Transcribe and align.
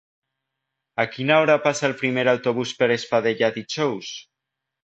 A 1.03 1.05
quina 1.15 1.37
hora 1.41 1.57
passa 1.67 1.87
el 1.89 1.95
primer 2.01 2.25
autobús 2.33 2.75
per 2.81 2.91
Espadella 2.97 3.55
dijous? 3.59 4.11